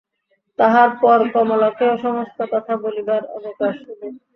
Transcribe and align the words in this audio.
তাহার 0.59 0.89
পরে 1.01 1.25
কমলাকেও 1.29 1.93
সমস্ত 1.97 2.39
কথা 2.53 2.73
বলিবার 2.83 3.21
অবকাশ 3.37 3.75
হইবে। 3.85 4.07